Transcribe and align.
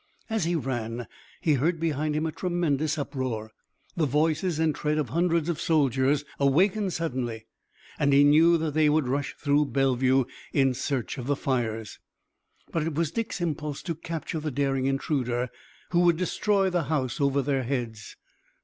As 0.31 0.45
he 0.45 0.55
ran 0.55 1.05
he 1.41 1.53
heard 1.53 1.79
behind 1.79 2.15
him 2.15 2.25
a 2.25 2.31
tremendous 2.31 2.97
uproar, 2.97 3.51
the 3.95 4.07
voices 4.07 4.57
and 4.57 4.73
tread 4.73 4.97
of 4.97 5.09
hundreds 5.09 5.47
of 5.47 5.61
soldiers, 5.61 6.25
awakened 6.39 6.91
suddenly, 6.91 7.45
and 7.99 8.11
he 8.11 8.23
knew 8.23 8.57
that 8.57 8.73
they 8.73 8.89
would 8.89 9.07
rush 9.07 9.35
through 9.37 9.65
Bellevue 9.65 10.23
in 10.53 10.73
search 10.73 11.19
of 11.19 11.27
the 11.27 11.35
fires. 11.35 11.99
But 12.71 12.81
it 12.81 12.95
was 12.95 13.11
Dick's 13.11 13.41
impulse 13.41 13.83
to 13.83 13.93
capture 13.93 14.39
the 14.39 14.49
daring 14.49 14.87
intruder 14.87 15.49
who 15.91 15.99
would 15.99 16.17
destroy 16.17 16.71
the 16.71 16.85
house 16.85 17.21
over 17.21 17.43
their 17.43 17.61
heads. 17.61 18.15